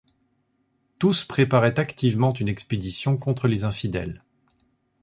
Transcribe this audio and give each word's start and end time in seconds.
Tous 0.97 1.23
préparaient 1.23 1.79
activement 1.79 2.33
une 2.33 2.47
expédition 2.47 3.17
contre 3.17 3.47
les 3.47 3.65
infidèles. 3.65 4.23